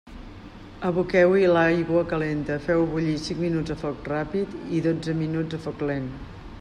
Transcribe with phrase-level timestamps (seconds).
[0.87, 5.89] Aboqueu-hi l'aigua calenta, feu-ho bullir cinc minuts a foc ràpid i dotze minuts a foc
[5.93, 6.11] lent.